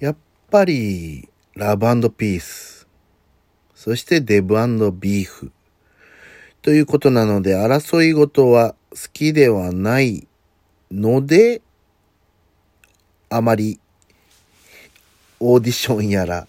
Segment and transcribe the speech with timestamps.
[0.00, 0.16] やっ
[0.48, 2.86] ぱり、ラブピース。
[3.74, 4.54] そしてデブ
[4.92, 5.50] ビーフ。
[6.62, 10.28] ということなので、争い事は好きではない
[10.92, 11.62] ので、
[13.28, 13.80] あまり、
[15.40, 16.46] オーディションやら、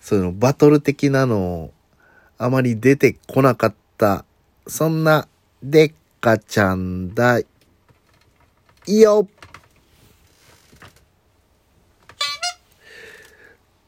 [0.00, 1.72] そのバトル的なのを
[2.36, 4.24] あまり出てこなかった、
[4.66, 5.28] そんな
[5.62, 7.42] デッカちゃんだ
[8.88, 9.28] よ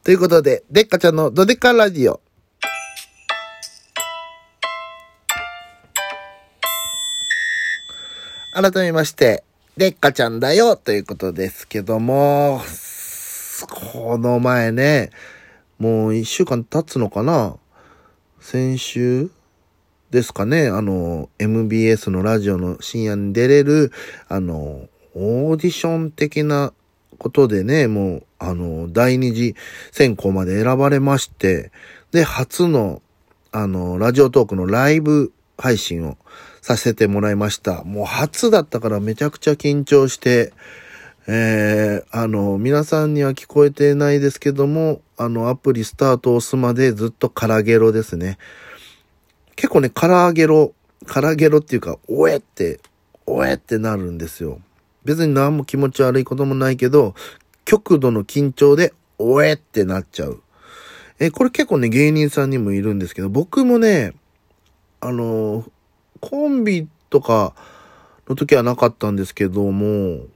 [0.01, 2.21] ということで、デッカちゃんのドデカラジオ。
[8.53, 9.43] 改めまして、
[9.75, 12.61] デッカちゃんだよということですけども、
[13.93, 15.11] この前ね、
[15.79, 17.57] もう一週間経つのかな？
[18.39, 19.29] 先週
[20.11, 23.91] ですかね、あの、MBS のラジオの深夜に出れる、
[24.29, 26.73] あの、オーディション的な
[27.19, 29.55] ことでね、もう、あの、第二次
[29.91, 31.71] 選考まで選ばれまして、
[32.11, 33.03] で、初の、
[33.51, 36.17] あの、ラジオトークのライブ配信を
[36.61, 37.83] させてもらいました。
[37.83, 40.53] もう初だったからめちゃくちゃ緊張して、
[41.27, 48.37] えー、あの、皆さんには聞こえてないですけども、あの、アプリスタートを押すまでずっとカラゲロですね。
[49.55, 50.73] 結構ね、カラゲロ、
[51.05, 52.79] カラゲロっていうか、おえって、
[53.25, 54.59] おえってなるんですよ。
[55.09, 57.15] 別に何も気持ち悪いこともないけど、
[57.65, 60.43] 極度の緊張で、おえってなっちゃう。
[61.17, 64.13] え、これ結構ね、芸人さんにもいるんですけど、僕もね、
[65.01, 65.65] あの、
[66.21, 67.55] コンビとか
[68.27, 70.27] の時はなかったんですけども、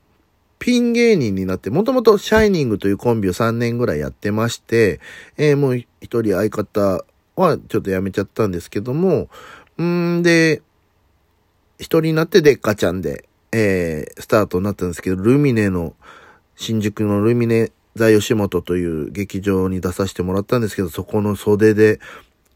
[0.57, 4.99] ピン芸人になって、もともとシャイニングというコンビを3年ぐらいやってまして、
[5.37, 9.29] えー、もう一人相方はちょっと辞めちゃったんですけども、
[9.79, 10.63] んで、
[11.77, 15.95] 一人になってデッカちゃんで、えー、スタートになったんですけど、ルミネの、
[16.55, 21.99] 新宿のルミネザ吉本という劇場に出させてもらったんですけど、そこの袖で、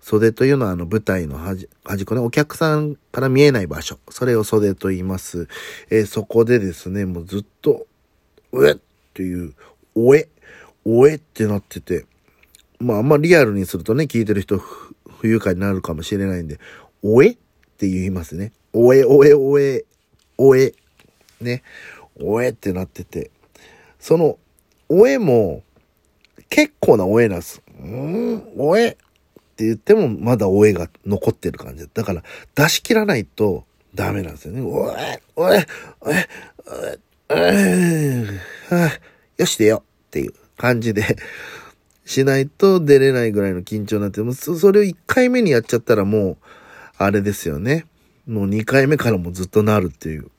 [0.01, 3.99] 袖というのはあの舞台の端端っこね、お客さんから見えない場所。
[4.09, 5.47] それを袖と言います。
[5.89, 7.85] えー、そこでですね、もうずっと、
[8.53, 8.75] うえっ
[9.13, 9.53] ていう、
[9.93, 10.29] おえ、
[10.85, 12.05] おえってなってて、
[12.79, 16.59] まああんまリアルにするとね、聞いてる人不愉快になるかもしれないんで、
[17.03, 17.37] おえっ
[17.77, 18.53] て言いますね。
[18.73, 19.85] おえ、おえ、おえ、
[20.37, 20.73] おえ、
[21.41, 21.63] ね、
[22.19, 23.31] おえってなってて、
[23.99, 24.37] その、
[24.89, 25.63] おえも、
[26.49, 27.61] 結構なおえなんです。
[27.79, 28.95] うん、おえっ
[29.55, 32.23] て言っても、まだおえが残ってる感じだから、
[32.55, 33.65] 出し切らないと
[33.95, 34.61] ダメなんですよね。
[34.61, 35.65] おえ、おえ、
[36.01, 36.27] おえ、
[37.29, 39.01] おえ、
[39.37, 41.17] よし出よっていう感じで
[42.05, 46.37] しないと出れないぐらいの緊張になって、もうそれを1回目にやっちゃったらもう、
[46.97, 47.85] あれですよね。
[48.25, 50.31] もう2回目からもずっとなるっていう。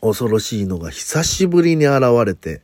[0.00, 2.62] 恐ろしいのが久しぶりに現れて、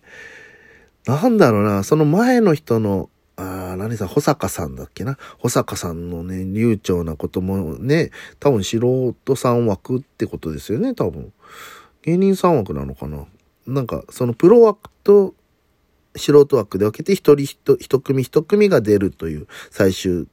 [1.07, 5.19] なんだろうな、その前の人の、あ何さん、保坂さんだっけな？
[5.39, 11.33] 保坂さんのね、流暢なこともね、多分素人さん枠ってことですよね、多分。
[12.03, 13.25] 芸人さん枠なのかな？
[13.67, 15.35] なんか、そのプロ枠と
[16.15, 20.27] 素人枠で分けて一人一一組一組が出るという最終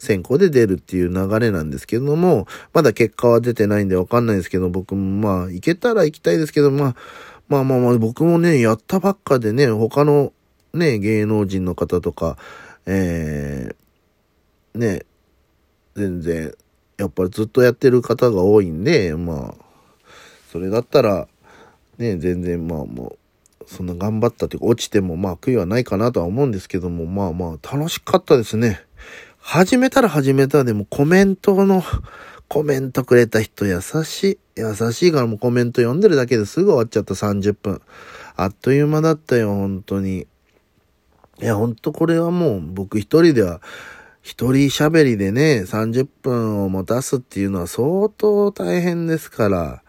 [0.00, 6.96] 選考で出るっていう流れなんですけども、まだ結果は出てないんでわかんないですけど、僕もまあ、行けたら行きたいですけど、まあ、
[7.48, 10.32] まあまあまあ、僕もね、やったばっかでね、他の
[10.72, 12.38] ね、芸能人の方とか、
[12.86, 15.04] えー、ね、
[15.94, 16.54] 全然、
[16.96, 19.64] やっぱりずっとやってる方が多いんで、まあ、
[20.50, 21.28] それだったら、
[21.98, 23.16] ね、全然まあも
[23.60, 28.80] う、そんな頑張ったというか、落ちてもまあ悔いはないかなとは思うんですけども、まあまあ楽しかったですね。
[29.40, 31.82] 始めたら始めたでもコメントの、
[32.48, 34.38] コメントくれた人優しい。
[34.56, 37.80] 優しいからもうコメント読んでるだけですぐ終わっちゃった30分。
[38.36, 40.26] あっという間だったよ、本当に。
[41.40, 43.60] いや、ほんとこれはもう僕一人では、
[44.22, 49.82] 一人喋りでね、30分を持たすっていうのは相当大変ですから。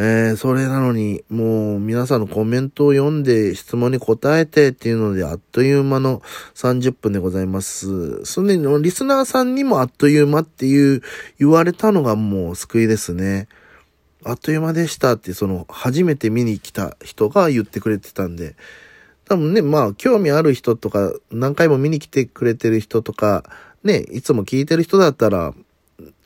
[0.00, 6.22] えー、それなのに、もう皆さんのコメントを読んで質問に答えてっていうので、あっという間の
[6.54, 8.24] 30分でございます。
[8.24, 11.02] それのリスナーさんにもあっという間っていう
[11.40, 13.48] 言われたのがもう救いですね。
[14.22, 18.54] あっという間でしたって、その、初めて見に来た人が言ってくれてたんで、
[19.24, 23.42] 多分ね、まあ、興味ある人とか、何回も見に来てくれてる人とか、
[23.82, 25.54] ね、いつも聞いてる人だったら、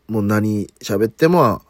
[0.09, 1.63] もう何喋っても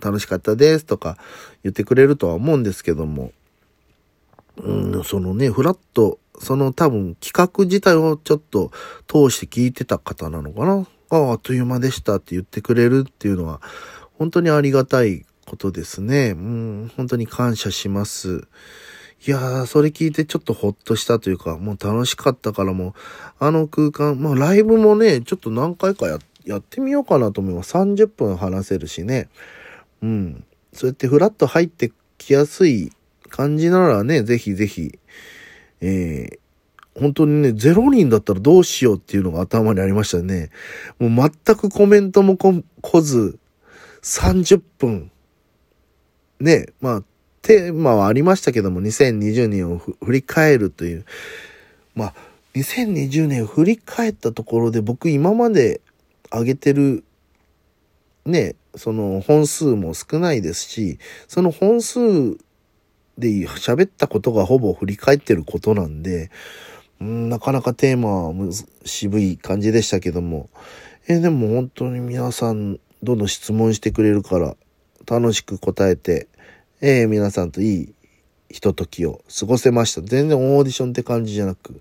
[0.00, 1.16] 楽しかったですとか
[1.62, 3.32] 言ってくれるとは思うんですけども、
[4.56, 8.70] うん、そのね、フラット、その多分企画自体をちょっと
[9.06, 13.60] 通して聞いてた方なのかなああ、っという間でしたって言ってくれるっていうのは、
[14.18, 16.30] 本当にありがたいことですね。
[16.30, 18.48] うん、本当に感謝します。
[19.26, 22.92] いやー、それ聞いてちょっとほっとしたというか、もう楽しかったからもう、
[23.38, 27.74] あの空間、まあライブもね、ちょっと何回かや、やってみようかなと思います。
[27.76, 29.28] 30分話せるしね。
[30.02, 30.44] うん。
[30.72, 32.92] そうやってフラッと入ってきやすい
[33.28, 34.98] 感じならね、ぜひぜひ、
[35.80, 40.50] えー、本当にね、0人だったらどうしようっていうのが頭にありましたね。
[40.98, 43.38] もう全くコメントもこ来ず、
[44.02, 45.10] 30分。
[46.40, 47.02] ね、まあ、
[47.42, 51.04] テーマはありましたけども、2020年を振り返るという。
[51.94, 52.14] まあ、
[52.54, 55.80] 2020年を振り返ったところで僕今まで
[56.32, 57.04] 上げてる
[58.26, 62.00] ね、その本数も少ないですし、その本数
[63.18, 66.30] で喋ったことがほぼ振り返ってることなんで、
[67.02, 68.34] んなかなかテーマは
[68.84, 70.50] 渋い感じでしたけども、
[71.08, 74.56] えー、でも本当に皆さんどんどん質問してくれるから
[75.06, 76.28] 楽しく答えて、
[76.80, 77.94] えー、皆さんといい
[78.50, 80.02] ひとときを過ごせました。
[80.02, 81.80] 全然オーディションって感じじゃなく、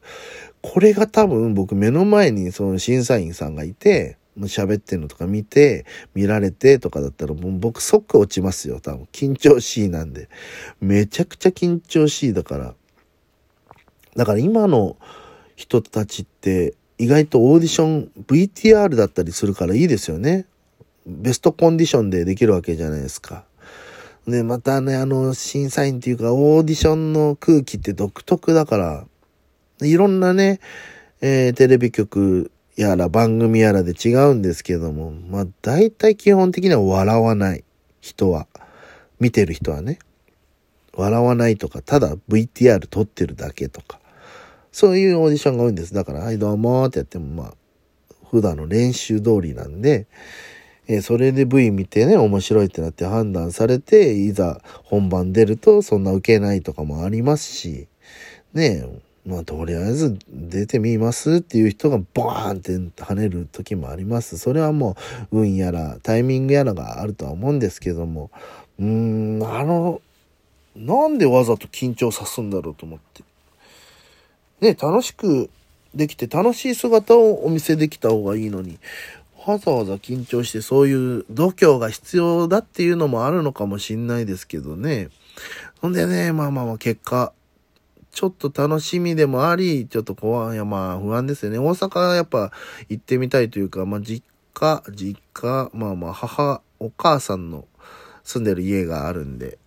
[0.61, 8.79] これが多分僕目の前にその審査員さんがいて、喋ってんのとか見て、見られてとかだったらもう僕即落ちますよ。
[8.79, 10.29] 多分緊張しいなんで。
[10.79, 12.75] めちゃくちゃ緊張しいだから。
[14.15, 14.97] だから今の
[15.55, 20.45] 人たちって意外とオーディション VTR だったりするからいいですよね。
[21.05, 23.45] ベストコンディションでできるわけじゃないですか。
[24.27, 29.05] で、またね、あの、審査員っていうか、オーディションの空気って独特だから、
[29.81, 30.59] いろんなね、
[31.21, 37.65] えー、テレビ局やら番組やらで違うんですけども、まあ、大体基本的には笑わない
[37.99, 38.47] 人は、
[39.19, 39.99] 見てる人はね、
[40.93, 43.99] 笑わないとか、ただ VTR 撮ってるだけとか、
[44.71, 45.93] そういうオーディションが多いんです。
[45.93, 47.53] だから、はい、どうもってやっても、まあ、
[48.31, 50.07] 普段の練習通りなんで、
[50.87, 57.89] えそれで V 見てね、面白いってなって判断されて、いざ本番出るとそんな受けないとかもありますし、
[58.53, 64.37] ねえまあとりあえず出てみますっていう人がバーンって跳ねる時もあります。
[64.37, 64.95] それはも
[65.31, 68.31] う運やらタイミングやらがあるとは思うんですけども、
[68.79, 70.01] うーん、あの、
[70.75, 73.23] なんでわざと緊張さすんだろうと思って。
[74.61, 75.49] ね、楽しく
[75.93, 78.79] できて楽しい姿をお見せできた方がいいのに、
[79.45, 85.09] わざわざ緊張してそういう度胸が必要だっていうのもあるのかもしんないですけどね。
[85.81, 87.33] ほんでね、まあまあまあ結果、
[88.11, 91.59] ちょっと楽しみでもあり、ちょっと怖い、やまあ不安ですよね。
[91.59, 92.51] 大阪やっぱ
[92.89, 94.23] 行ってみたいというか、まあ実
[94.53, 97.65] 家、実家、まあまあ母、お母さんの
[98.23, 99.57] 住んでる家があるんで、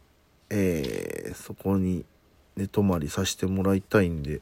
[0.51, 2.05] えー、そこに
[2.57, 4.41] 寝泊まりさせてもらいたいんで、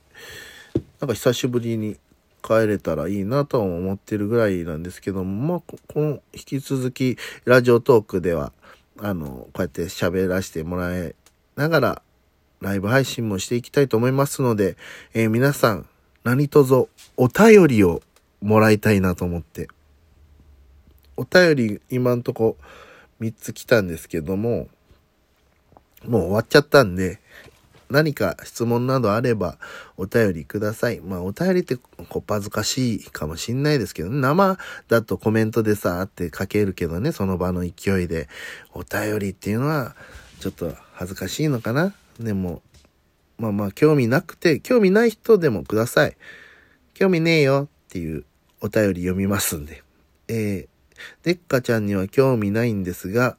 [1.00, 1.98] なんか久しぶりに
[2.42, 8.52] 帰れたらいいなとは思ってるぐらいなんですけども、まあ、この引き続きラジオトークでは、
[8.98, 11.14] あの、こうやって喋らせてもらい
[11.56, 12.02] ながら、
[12.60, 14.76] ライブ配信もしていきたいと思いますので、
[15.14, 15.86] えー、皆さん、
[16.24, 18.02] 何卒お便りを
[18.42, 19.68] もらいたいなと思って。
[21.16, 22.56] お便り今んとこ
[23.20, 24.68] 3つ来たんですけども、
[26.06, 27.20] もう終わっちゃったんで、
[27.90, 29.58] 何か質問などあれば
[29.96, 31.00] お便りください。
[31.00, 34.58] まあお便りってこっぱずかしいかもしんないですけど、ね、生
[34.88, 38.28] だとコメントでさーって書けるけどね、その場の勢いで。
[38.72, 39.96] お便りっていうのは
[40.40, 42.62] ちょっと恥ずかしいのかなでも、
[43.38, 46.16] まあまあ興味なくて、興味ない人でもください。
[46.94, 48.24] 興味ねえよっていう
[48.60, 49.82] お便り読みますんで。
[50.28, 53.36] えー、でっかちゃんには興味ないんですが、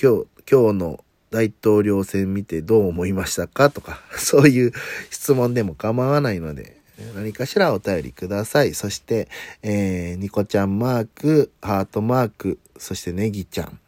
[0.00, 3.70] 今日、今日の大統領選見てどう思いましたか？
[3.70, 4.72] とか、 そういう
[5.10, 6.76] 質問でも構わないので、
[7.14, 8.74] 何かしらお便りください。
[8.74, 9.28] そして、
[9.62, 13.78] えー、ニコちゃんマーク、ハートマーク、そしてネギちゃん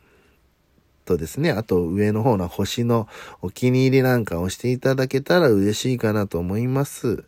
[1.07, 3.09] とですね、あと上の方の星の
[3.41, 7.25] お気に入りなんか押していただけたら嬉しいかなと思います。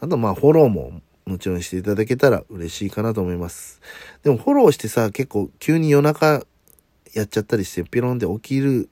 [0.00, 3.80] あと、まあ、フォローももちろんしていただけたら嬉しいかなと思います。
[4.22, 6.44] でもフォローしてさ、結構急に夜中
[7.14, 8.88] やっちゃったりして、ピロンで起きる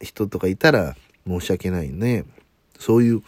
[0.00, 0.96] 人とかいたら
[1.26, 2.24] 申し訳ないね。
[2.80, 3.22] そういう、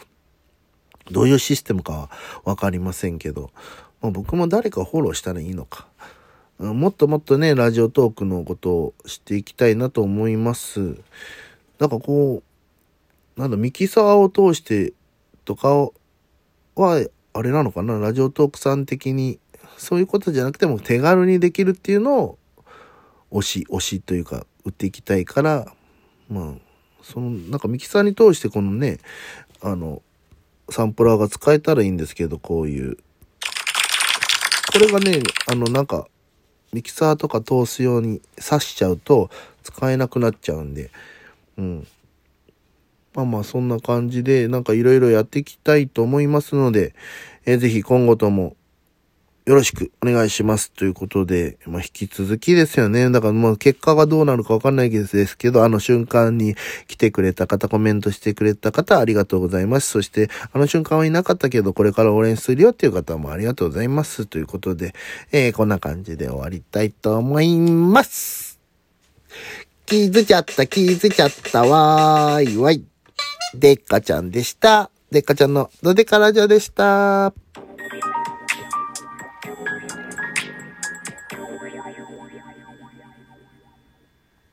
[1.13, 2.11] どういうシステムかは
[2.45, 3.51] わかりませんけど、
[4.01, 5.87] まあ、僕も誰かフォローしたらいいのか。
[6.59, 10.97] もっともっとね、ラジオトークのことを知っていきたいなと思います。
[11.79, 12.43] なんかこ
[13.37, 14.95] う、なんだ、ミキサーを通して
[15.45, 15.91] とか
[16.75, 17.99] は、あれなのかな？
[17.99, 19.39] ラジオトークさん的に、
[19.77, 22.39] そういうことじゃなくても手軽にできるっていうのを、
[23.31, 25.67] 推し、推しというか、売っていきたいから、
[26.31, 26.61] まあ、
[27.03, 28.99] その、なんかミキサーに通してこのね、
[29.61, 30.01] あの、
[30.71, 32.97] サンプラーが使えたらいいんですけど、こういう。
[34.73, 36.09] これがね、あの、なんか、
[36.73, 39.31] ミキサーとか通すように刺しちゃうと
[39.63, 40.91] 使えなくなっちゃうんで、
[41.57, 41.87] うん。
[43.15, 46.95] まあまあそんな感じで、なんかいろいろやっていきたいと思いますので、
[47.47, 48.57] えー、ぜひ今後とも
[49.47, 50.73] よろしくお願いします。
[50.73, 53.09] ということで、まあ、引き続きですよね。
[53.11, 56.57] だからもう結果がどうなるかわかんないですけど、あの瞬間に
[56.89, 59.89] 来てくれた方、コメントしてくれた方、ありがとうございます。
[59.89, 64.27] そして、あの瞬間はいなかったけど、これから応援するよっていう方もありがとうございます。
[64.27, 64.95] ということで、
[65.31, 68.59] えー、こんな感じで終わりたいと思います。
[69.87, 72.83] 気づちゃった、気づちゃったわーいわい。
[73.55, 74.91] でっかちゃんでした。
[75.13, 77.33] でっかちゃんのドデカラジオでした。